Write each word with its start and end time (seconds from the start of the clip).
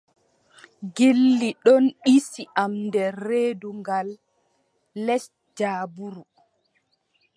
Gilɗi 0.95 1.49
ɗon 1.63 1.83
ɗisi 2.03 2.41
yam 2.55 2.71
nder 2.85 3.11
reedu 3.27 3.69
gal 3.87 4.09
les 5.05 5.23
jaabuuru. 5.57 6.21